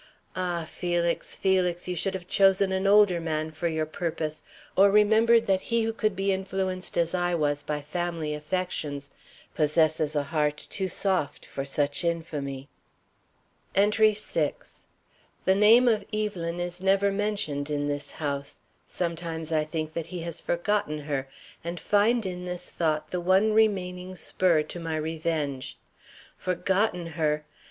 [0.35, 4.41] Ah, Felix, Felix, you should have chosen an older man for your purpose,
[4.75, 9.11] or remembered that he who could be influenced as I was by family affections
[9.53, 12.67] possesses a heart too soft for such infamy.
[13.75, 14.55] ENTRY VI.
[15.45, 18.59] The name of Evelyn is never mentioned in this house.
[18.87, 21.27] Sometimes I think that he has forgotten her,
[21.63, 25.77] and find in this thought the one remaining spur to my revenge.
[26.39, 27.45] Forgotten her!